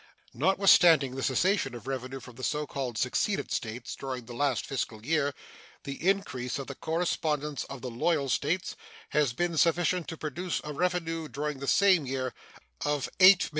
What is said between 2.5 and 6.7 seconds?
called seceded States during the last fiscal year, the increase of